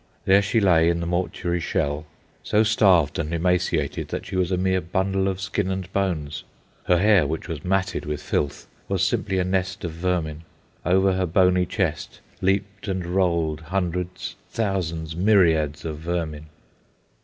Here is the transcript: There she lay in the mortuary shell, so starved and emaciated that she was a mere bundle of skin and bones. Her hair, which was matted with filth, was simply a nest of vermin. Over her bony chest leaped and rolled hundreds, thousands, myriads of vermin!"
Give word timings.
There 0.25 0.41
she 0.41 0.59
lay 0.59 0.89
in 0.89 0.99
the 0.99 1.05
mortuary 1.05 1.59
shell, 1.59 2.07
so 2.41 2.63
starved 2.63 3.19
and 3.19 3.31
emaciated 3.31 4.07
that 4.07 4.25
she 4.25 4.35
was 4.35 4.51
a 4.51 4.57
mere 4.57 4.81
bundle 4.81 5.27
of 5.27 5.39
skin 5.39 5.69
and 5.69 5.93
bones. 5.93 6.43
Her 6.85 6.97
hair, 6.97 7.27
which 7.27 7.47
was 7.47 7.63
matted 7.63 8.07
with 8.07 8.19
filth, 8.19 8.65
was 8.87 9.03
simply 9.03 9.37
a 9.37 9.43
nest 9.43 9.83
of 9.83 9.91
vermin. 9.91 10.41
Over 10.83 11.13
her 11.13 11.27
bony 11.27 11.67
chest 11.67 12.19
leaped 12.41 12.87
and 12.87 13.05
rolled 13.05 13.61
hundreds, 13.61 14.37
thousands, 14.49 15.15
myriads 15.15 15.85
of 15.85 15.99
vermin!" 15.99 16.47